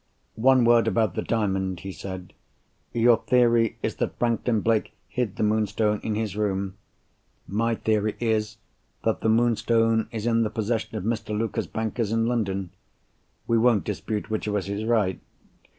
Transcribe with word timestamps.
"One 0.41 0.65
word 0.65 0.87
about 0.87 1.13
the 1.13 1.21
Diamond," 1.21 1.81
he 1.81 1.91
said. 1.91 2.33
"Your 2.91 3.17
theory 3.17 3.77
is 3.83 3.97
that 3.97 4.17
Franklin 4.17 4.61
Blake 4.61 4.93
hid 5.07 5.35
the 5.35 5.43
Moonstone 5.43 5.99
in 5.99 6.15
his 6.15 6.35
room. 6.35 6.73
My 7.47 7.75
theory 7.75 8.15
is, 8.19 8.57
that 9.03 9.21
the 9.21 9.29
Moonstone 9.29 10.09
is 10.11 10.25
in 10.25 10.41
the 10.41 10.49
possession 10.49 10.97
of 10.97 11.03
Mr. 11.03 11.37
Luker's 11.37 11.67
bankers 11.67 12.11
in 12.11 12.25
London. 12.25 12.71
We 13.45 13.59
won't 13.59 13.83
dispute 13.83 14.31
which 14.31 14.47
of 14.47 14.55
us 14.55 14.67
is 14.67 14.85
right. 14.85 15.19